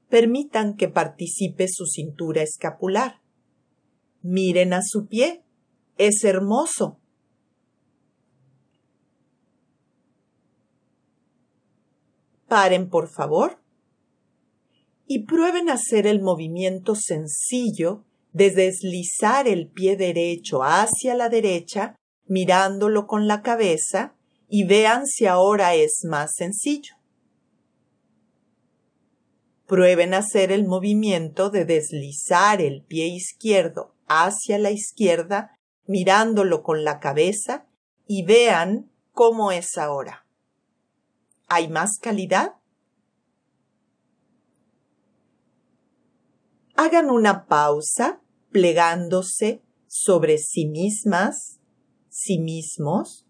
permitan 0.08 0.74
que 0.74 0.88
participe 0.88 1.68
su 1.68 1.86
cintura 1.86 2.42
escapular. 2.42 3.20
Miren 4.22 4.72
a 4.72 4.80
su 4.82 5.06
pie. 5.06 5.44
Es 5.96 6.24
hermoso. 6.24 6.98
Paren, 12.48 12.88
por 12.88 13.08
favor. 13.08 13.62
Y 15.06 15.24
prueben 15.24 15.70
hacer 15.70 16.06
el 16.06 16.20
movimiento 16.20 16.94
sencillo 16.94 18.04
de 18.38 18.52
deslizar 18.52 19.48
el 19.48 19.68
pie 19.68 19.96
derecho 19.96 20.62
hacia 20.62 21.16
la 21.16 21.28
derecha, 21.28 21.96
mirándolo 22.24 23.08
con 23.08 23.26
la 23.26 23.42
cabeza, 23.42 24.14
y 24.48 24.62
vean 24.62 25.06
si 25.06 25.26
ahora 25.26 25.74
es 25.74 26.04
más 26.08 26.36
sencillo. 26.36 26.94
Prueben 29.66 30.14
hacer 30.14 30.52
el 30.52 30.68
movimiento 30.68 31.50
de 31.50 31.64
deslizar 31.64 32.62
el 32.62 32.84
pie 32.84 33.08
izquierdo 33.08 33.96
hacia 34.06 34.56
la 34.58 34.70
izquierda, 34.70 35.58
mirándolo 35.88 36.62
con 36.62 36.84
la 36.84 37.00
cabeza 37.00 37.66
y 38.06 38.24
vean 38.24 38.88
cómo 39.10 39.50
es 39.50 39.76
ahora. 39.76 40.24
¿Hay 41.48 41.66
más 41.66 41.98
calidad? 42.00 42.54
Hagan 46.76 47.10
una 47.10 47.46
pausa 47.46 48.20
plegándose 48.50 49.62
sobre 49.86 50.38
sí 50.38 50.66
mismas, 50.66 51.58
sí 52.08 52.38
mismos, 52.38 53.26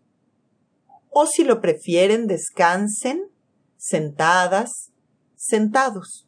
o 1.10 1.26
si 1.26 1.44
lo 1.44 1.60
prefieren 1.60 2.26
descansen 2.26 3.30
sentadas, 3.76 4.92
sentados. 5.36 6.26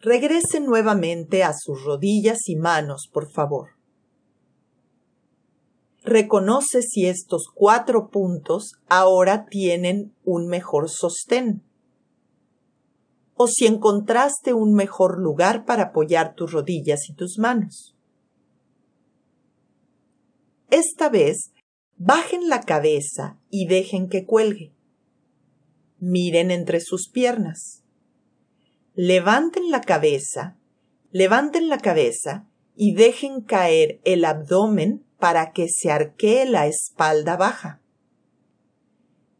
Regresen 0.00 0.66
nuevamente 0.66 1.44
a 1.44 1.52
sus 1.52 1.84
rodillas 1.84 2.48
y 2.48 2.56
manos, 2.56 3.08
por 3.12 3.30
favor. 3.30 3.68
Reconoce 6.02 6.82
si 6.82 7.06
estos 7.06 7.44
cuatro 7.54 8.10
puntos 8.10 8.72
ahora 8.88 9.46
tienen 9.46 10.12
un 10.24 10.48
mejor 10.48 10.90
sostén. 10.90 11.62
O 13.34 13.46
si 13.46 13.66
encontraste 13.66 14.52
un 14.52 14.74
mejor 14.74 15.18
lugar 15.18 15.64
para 15.64 15.84
apoyar 15.84 16.34
tus 16.34 16.52
rodillas 16.52 17.08
y 17.08 17.14
tus 17.14 17.38
manos. 17.38 17.96
Esta 20.70 21.08
vez, 21.08 21.52
bajen 21.96 22.48
la 22.48 22.62
cabeza 22.62 23.38
y 23.50 23.66
dejen 23.66 24.08
que 24.08 24.24
cuelgue. 24.24 24.72
Miren 25.98 26.50
entre 26.50 26.80
sus 26.80 27.08
piernas. 27.08 27.84
Levanten 28.94 29.70
la 29.70 29.80
cabeza, 29.80 30.58
levanten 31.10 31.68
la 31.68 31.78
cabeza 31.78 32.48
y 32.74 32.94
dejen 32.94 33.42
caer 33.42 34.00
el 34.04 34.24
abdomen 34.24 35.04
para 35.18 35.52
que 35.52 35.68
se 35.68 35.90
arquee 35.90 36.44
la 36.46 36.66
espalda 36.66 37.36
baja. 37.36 37.80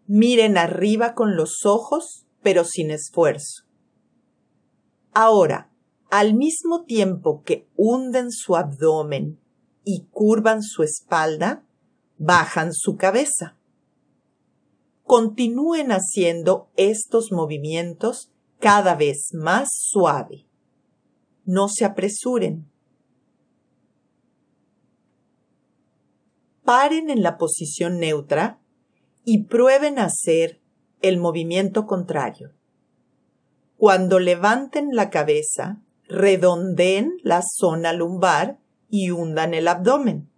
Miren 0.06 0.58
arriba 0.58 1.14
con 1.14 1.36
los 1.36 1.64
ojos, 1.64 2.26
pero 2.42 2.64
sin 2.64 2.90
esfuerzo. 2.90 3.64
Ahora, 5.14 5.70
al 6.10 6.34
mismo 6.34 6.84
tiempo 6.84 7.42
que 7.42 7.68
hunden 7.76 8.30
su 8.30 8.56
abdomen 8.56 9.38
y 9.84 10.06
curvan 10.10 10.62
su 10.62 10.82
espalda, 10.82 11.64
bajan 12.18 12.72
su 12.72 12.96
cabeza. 12.96 13.56
Continúen 15.04 15.90
haciendo 15.90 16.70
estos 16.76 17.32
movimientos 17.32 18.30
cada 18.58 18.94
vez 18.94 19.30
más 19.34 19.68
suave. 19.72 20.46
No 21.44 21.68
se 21.68 21.84
apresuren. 21.84 22.70
Paren 26.64 27.10
en 27.10 27.22
la 27.22 27.36
posición 27.36 27.98
neutra 27.98 28.60
y 29.24 29.44
prueben 29.44 29.98
hacer 29.98 30.60
el 31.00 31.18
movimiento 31.18 31.86
contrario. 31.86 32.52
Cuando 33.82 34.20
levanten 34.20 34.90
la 34.92 35.10
cabeza, 35.10 35.80
redondeen 36.06 37.16
la 37.24 37.42
zona 37.42 37.92
lumbar 37.92 38.60
y 38.88 39.10
hundan 39.10 39.54
el 39.54 39.66
abdomen. 39.66 40.30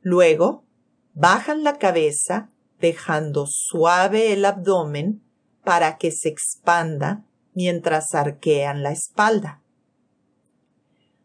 Luego, 0.00 0.64
bajan 1.12 1.62
la 1.62 1.76
cabeza 1.76 2.48
dejando 2.80 3.44
suave 3.46 4.32
el 4.32 4.46
abdomen 4.46 5.22
para 5.62 5.98
que 5.98 6.10
se 6.10 6.30
expanda 6.30 7.22
mientras 7.52 8.14
arquean 8.14 8.82
la 8.82 8.92
espalda. 8.92 9.62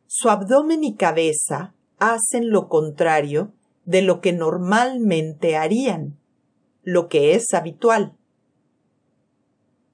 Su 0.08 0.30
abdomen 0.30 0.84
y 0.84 0.98
cabeza 0.98 1.74
hacen 2.00 2.50
lo 2.50 2.68
contrario 2.68 3.54
de 3.86 4.02
lo 4.02 4.20
que 4.20 4.34
normalmente 4.34 5.56
harían, 5.56 6.20
lo 6.82 7.08
que 7.08 7.34
es 7.34 7.54
habitual. 7.54 8.18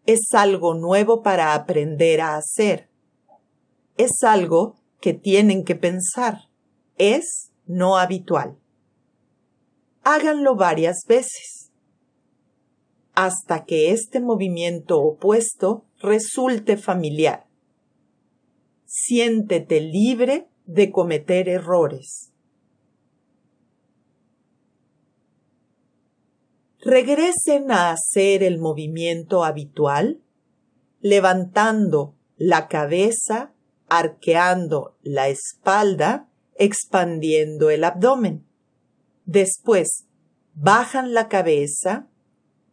Es 0.05 0.29
algo 0.33 0.73
nuevo 0.73 1.21
para 1.21 1.53
aprender 1.53 2.21
a 2.21 2.35
hacer. 2.35 2.89
Es 3.97 4.23
algo 4.23 4.75
que 5.01 5.13
tienen 5.13 5.63
que 5.63 5.75
pensar. 5.75 6.49
Es 6.97 7.51
no 7.65 7.97
habitual. 7.97 8.57
Háganlo 10.03 10.55
varias 10.55 11.03
veces 11.07 11.69
hasta 13.13 13.65
que 13.65 13.91
este 13.91 14.21
movimiento 14.21 15.01
opuesto 15.01 15.83
resulte 15.99 16.77
familiar. 16.77 17.47
Siéntete 18.85 19.81
libre 19.81 20.47
de 20.65 20.89
cometer 20.89 21.49
errores. 21.49 22.28
Regresen 26.81 27.71
a 27.71 27.91
hacer 27.91 28.43
el 28.43 28.59
movimiento 28.59 29.43
habitual, 29.43 30.21
levantando 31.01 32.15
la 32.37 32.67
cabeza 32.67 33.53
arqueando 33.89 34.95
la 35.01 35.27
espalda, 35.27 36.29
expandiendo 36.55 37.69
el 37.69 37.83
abdomen. 37.83 38.45
Después, 39.25 40.05
bajan 40.53 41.13
la 41.13 41.27
cabeza, 41.27 42.07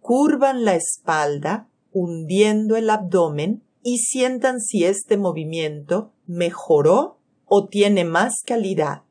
curvan 0.01 0.65
la 0.65 0.77
espalda, 0.77 1.69
hundiendo 1.93 2.77
el 2.77 2.91
abdomen 2.91 3.63
y 3.83 3.99
sientan 3.99 4.61
si 4.61 4.85
este 4.85 5.17
movimiento 5.17 6.13
mejoró 6.27 7.19
o 7.47 7.69
tiene 7.69 8.05
más 8.05 8.43
calidad. 8.45 9.03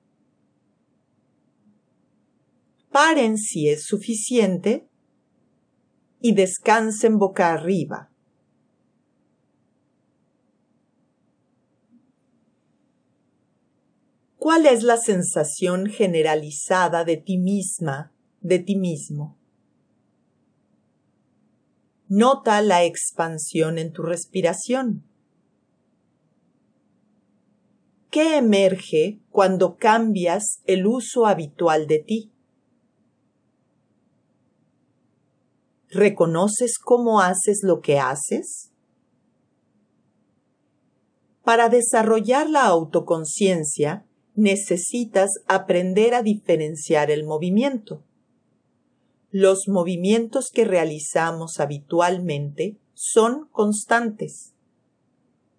Paren 2.95 3.37
si 3.37 3.67
es 3.67 3.83
suficiente 3.83 4.87
y 6.21 6.33
descansen 6.33 7.17
boca 7.17 7.51
arriba. 7.51 8.09
¿Cuál 14.37 14.65
es 14.65 14.83
la 14.83 14.95
sensación 14.95 15.87
generalizada 15.87 17.03
de 17.03 17.17
ti 17.17 17.37
misma, 17.37 18.13
de 18.39 18.59
ti 18.59 18.77
mismo? 18.77 19.37
Nota 22.07 22.61
la 22.61 22.85
expansión 22.85 23.77
en 23.77 23.91
tu 23.91 24.03
respiración. 24.03 25.03
¿Qué 28.09 28.37
emerge 28.37 29.19
cuando 29.31 29.75
cambias 29.75 30.61
el 30.63 30.87
uso 30.87 31.25
habitual 31.25 31.87
de 31.87 31.99
ti? 31.99 32.31
¿Reconoces 35.95 36.77
cómo 36.77 37.21
haces 37.21 37.61
lo 37.63 37.79
que 37.79 37.99
haces? 37.99 38.73
Para 41.41 41.69
desarrollar 41.69 42.49
la 42.49 42.65
autoconciencia, 42.65 44.05
necesitas 44.33 45.29
aprender 45.47 46.13
a 46.13 46.21
diferenciar 46.21 47.11
el 47.11 47.23
movimiento. 47.23 48.03
Los 49.31 49.69
movimientos 49.69 50.49
que 50.53 50.65
realizamos 50.65 51.61
habitualmente 51.61 52.77
son 52.93 53.47
constantes. 53.49 54.53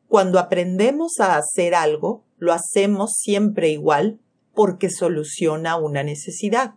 Cuando 0.07 0.39
aprendemos 0.39 1.19
a 1.19 1.39
hacer 1.39 1.75
algo, 1.75 2.27
lo 2.37 2.53
hacemos 2.53 3.15
siempre 3.15 3.71
igual 3.71 4.21
porque 4.55 4.91
soluciona 4.91 5.79
una 5.79 6.03
necesidad. 6.03 6.75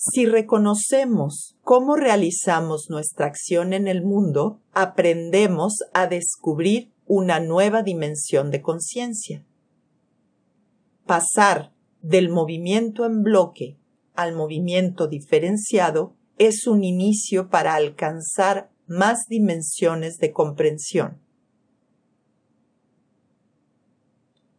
Si 0.00 0.24
reconocemos 0.26 1.58
cómo 1.62 1.96
realizamos 1.96 2.88
nuestra 2.88 3.26
acción 3.26 3.72
en 3.72 3.88
el 3.88 4.02
mundo, 4.02 4.62
aprendemos 4.72 5.80
a 5.92 6.06
descubrir 6.06 6.92
una 7.04 7.40
nueva 7.40 7.82
dimensión 7.82 8.50
de 8.50 8.62
conciencia 8.62 9.44
pasar 11.08 11.72
del 12.02 12.28
movimiento 12.28 13.04
en 13.06 13.24
bloque 13.24 13.78
al 14.14 14.36
movimiento 14.36 15.08
diferenciado 15.08 16.14
es 16.36 16.68
un 16.68 16.84
inicio 16.84 17.48
para 17.48 17.74
alcanzar 17.74 18.70
más 18.86 19.26
dimensiones 19.28 20.18
de 20.18 20.32
comprensión. 20.32 21.20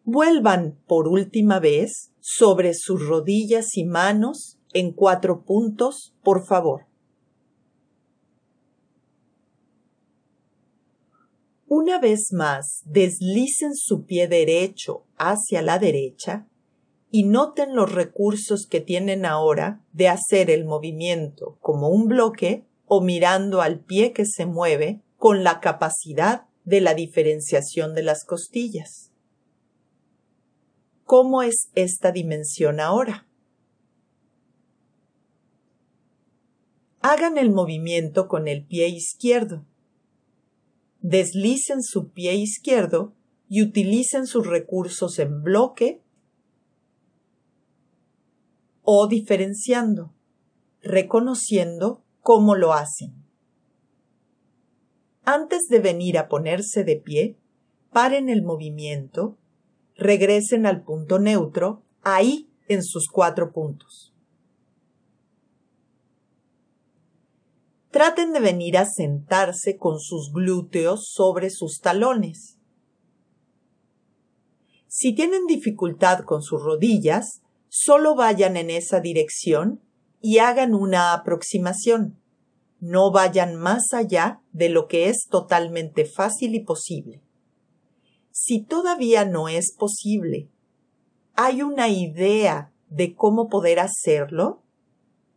Vuelvan 0.03 0.79
por 0.87 1.07
última 1.07 1.59
vez 1.59 2.11
sobre 2.19 2.73
sus 2.73 3.07
rodillas 3.07 3.77
y 3.77 3.85
manos 3.85 4.58
en 4.73 4.91
cuatro 4.91 5.43
puntos, 5.43 6.15
por 6.23 6.45
favor. 6.45 6.85
Una 11.67 11.99
vez 11.99 12.29
más, 12.31 12.81
deslicen 12.85 13.75
su 13.75 14.05
pie 14.05 14.27
derecho 14.27 15.05
hacia 15.17 15.61
la 15.61 15.77
derecha 15.77 16.47
y 17.11 17.25
noten 17.25 17.75
los 17.75 17.91
recursos 17.91 18.67
que 18.67 18.81
tienen 18.81 19.25
ahora 19.25 19.83
de 19.93 20.07
hacer 20.07 20.49
el 20.49 20.65
movimiento 20.65 21.57
como 21.61 21.89
un 21.89 22.07
bloque 22.07 22.65
o 22.85 23.01
mirando 23.01 23.61
al 23.61 23.79
pie 23.79 24.13
que 24.13 24.25
se 24.25 24.47
mueve 24.47 25.01
con 25.17 25.43
la 25.43 25.59
capacidad 25.59 26.45
de 26.65 26.81
la 26.81 26.95
diferenciación 26.95 27.93
de 27.93 28.03
las 28.03 28.25
costillas. 28.25 29.11
¿Cómo 31.03 31.43
es 31.43 31.69
esta 31.75 32.11
dimensión 32.11 32.79
ahora? 32.79 33.28
Hagan 37.01 37.37
el 37.37 37.51
movimiento 37.51 38.27
con 38.27 38.47
el 38.47 38.65
pie 38.65 38.87
izquierdo 38.87 39.65
deslicen 41.01 41.81
su 41.81 42.11
pie 42.11 42.35
izquierdo 42.35 43.13
y 43.47 43.63
utilicen 43.63 44.27
sus 44.27 44.45
recursos 44.45 45.19
en 45.19 45.41
bloque 45.41 46.01
o 48.83 49.07
diferenciando, 49.07 50.13
reconociendo 50.81 52.03
cómo 52.21 52.55
lo 52.55 52.73
hacen. 52.73 53.13
Antes 55.23 55.67
de 55.69 55.79
venir 55.79 56.17
a 56.17 56.27
ponerse 56.27 56.83
de 56.83 56.95
pie, 56.95 57.37
paren 57.91 58.29
el 58.29 58.43
movimiento, 58.43 59.37
regresen 59.95 60.65
al 60.65 60.83
punto 60.83 61.19
neutro, 61.19 61.83
ahí 62.01 62.49
en 62.67 62.83
sus 62.83 63.07
cuatro 63.09 63.51
puntos. 63.51 64.13
Traten 67.91 68.33
de 68.33 68.39
venir 68.39 68.77
a 68.77 68.85
sentarse 68.85 69.77
con 69.77 69.99
sus 69.99 70.31
glúteos 70.31 71.09
sobre 71.11 71.49
sus 71.49 71.79
talones. 71.79 72.57
Si 74.87 75.13
tienen 75.13 75.45
dificultad 75.47 76.19
con 76.25 76.41
sus 76.41 76.61
rodillas, 76.61 77.41
solo 77.67 78.15
vayan 78.15 78.57
en 78.57 78.69
esa 78.69 78.99
dirección 78.99 79.81
y 80.21 80.39
hagan 80.39 80.73
una 80.73 81.13
aproximación. 81.13 82.19
No 82.79 83.11
vayan 83.11 83.55
más 83.55 83.93
allá 83.93 84.41
de 84.51 84.69
lo 84.69 84.87
que 84.87 85.09
es 85.09 85.27
totalmente 85.29 86.05
fácil 86.05 86.55
y 86.55 86.61
posible. 86.61 87.21
Si 88.31 88.63
todavía 88.63 89.25
no 89.25 89.49
es 89.49 89.75
posible, 89.77 90.49
¿hay 91.35 91.61
una 91.61 91.89
idea 91.89 92.71
de 92.89 93.15
cómo 93.15 93.49
poder 93.49 93.79
hacerlo? 93.79 94.63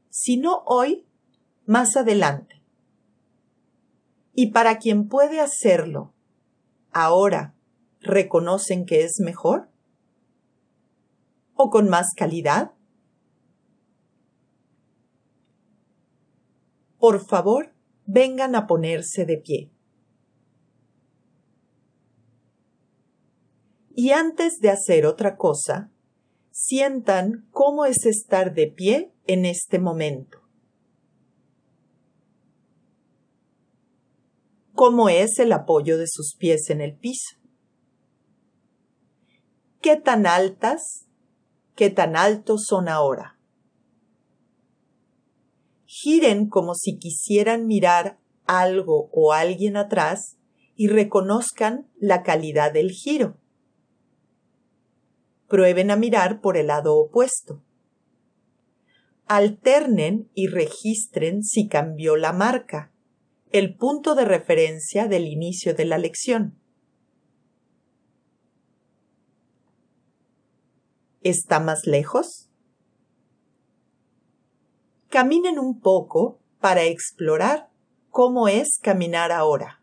Si 0.08 0.36
no 0.36 0.62
hoy, 0.66 1.04
más 1.66 1.96
adelante. 1.96 2.62
Y 4.34 4.50
para 4.50 4.78
quien 4.78 5.08
puede 5.08 5.40
hacerlo, 5.40 6.14
ahora, 6.90 7.54
¿reconocen 8.00 8.86
que 8.86 9.04
es 9.04 9.20
mejor? 9.20 9.70
¿O 11.54 11.70
con 11.70 11.88
más 11.88 12.08
calidad? 12.16 12.72
Por 16.98 17.26
favor, 17.26 17.74
vengan 18.06 18.54
a 18.54 18.66
ponerse 18.66 19.24
de 19.24 19.38
pie. 19.38 19.70
Y 23.94 24.10
antes 24.10 24.60
de 24.60 24.70
hacer 24.70 25.04
otra 25.04 25.36
cosa, 25.36 25.90
sientan 26.50 27.46
cómo 27.50 27.84
es 27.84 28.06
estar 28.06 28.54
de 28.54 28.68
pie 28.68 29.12
en 29.26 29.44
este 29.44 29.78
momento. 29.78 30.41
¿Cómo 34.84 35.08
es 35.08 35.38
el 35.38 35.52
apoyo 35.52 35.96
de 35.96 36.08
sus 36.08 36.34
pies 36.34 36.68
en 36.68 36.80
el 36.80 36.96
piso? 36.96 37.36
¿Qué 39.80 39.94
tan 39.94 40.26
altas, 40.26 41.06
qué 41.76 41.88
tan 41.88 42.16
altos 42.16 42.64
son 42.64 42.88
ahora? 42.88 43.38
Giren 45.86 46.48
como 46.48 46.74
si 46.74 46.98
quisieran 46.98 47.68
mirar 47.68 48.18
algo 48.44 49.08
o 49.12 49.32
alguien 49.32 49.76
atrás 49.76 50.36
y 50.74 50.88
reconozcan 50.88 51.88
la 52.00 52.24
calidad 52.24 52.72
del 52.72 52.90
giro. 52.90 53.36
Prueben 55.46 55.92
a 55.92 55.96
mirar 55.96 56.40
por 56.40 56.56
el 56.56 56.66
lado 56.66 56.96
opuesto. 56.96 57.62
Alternen 59.28 60.28
y 60.34 60.48
registren 60.48 61.44
si 61.44 61.68
cambió 61.68 62.16
la 62.16 62.32
marca, 62.32 62.91
el 63.52 63.76
punto 63.76 64.14
de 64.14 64.24
referencia 64.24 65.08
del 65.08 65.26
inicio 65.26 65.74
de 65.74 65.84
la 65.84 65.98
lección. 65.98 66.58
¿Está 71.20 71.60
más 71.60 71.86
lejos? 71.86 72.48
Caminen 75.10 75.58
un 75.58 75.80
poco 75.80 76.40
para 76.60 76.84
explorar 76.84 77.68
cómo 78.08 78.48
es 78.48 78.78
caminar 78.82 79.30
ahora. 79.30 79.82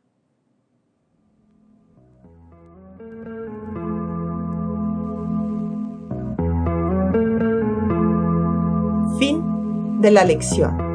Fin 9.20 10.02
de 10.02 10.12
la 10.12 10.24
lección. 10.26 10.89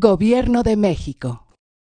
Gobierno 0.00 0.62
de 0.62 0.76
México. 0.76 1.47